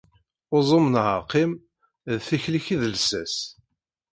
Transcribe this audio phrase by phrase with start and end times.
[0.55, 1.51] Uẓum neɣ qqim,
[2.15, 3.35] d tikli-k i d lsas.